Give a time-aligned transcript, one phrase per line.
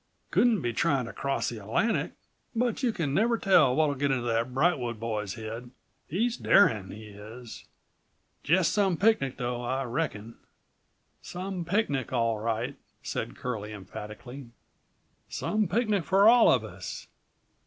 [0.31, 2.13] Couldn't be tryin' to cross the Atlantic,
[2.55, 5.69] but you can never tell what'll get into127 that Brightwood boy's head.
[6.07, 7.65] He's darin', he is.
[8.41, 10.37] Jest some picnic, though, I reckon."
[11.21, 14.47] "Some picnic all right!" said Curlie emphatically.
[15.29, 17.05] "Some picnic for all of us!"